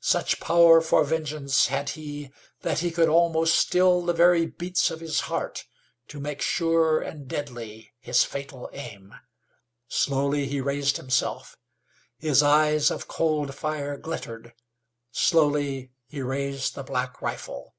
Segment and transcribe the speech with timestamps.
[0.00, 4.98] Such power for vengeance had he that he could almost still the very beats of
[4.98, 5.64] his heart
[6.08, 9.14] to make sure and deadly his fatal aim.
[9.86, 11.56] Slowly he raised himself;
[12.18, 14.54] his eyes of cold fire glittered;
[15.12, 17.76] slowly he raised the black rifle.